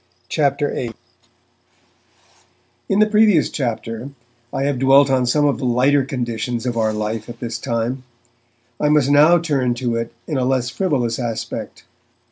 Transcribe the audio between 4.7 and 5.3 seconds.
dwelt on